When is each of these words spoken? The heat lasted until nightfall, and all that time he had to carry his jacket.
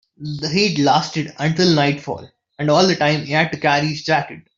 The 0.17 0.49
heat 0.49 0.79
lasted 0.79 1.31
until 1.37 1.75
nightfall, 1.75 2.27
and 2.57 2.71
all 2.71 2.87
that 2.87 2.97
time 2.97 3.23
he 3.23 3.33
had 3.33 3.51
to 3.51 3.59
carry 3.59 3.85
his 3.85 4.03
jacket. 4.03 4.41